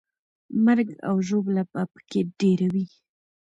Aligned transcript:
مرګ 0.65 0.87
او 1.09 1.15
ژوبله 1.27 1.63
به 1.71 1.81
پکې 1.93 2.21
ډېره 2.39 2.67
وي. 2.73 2.85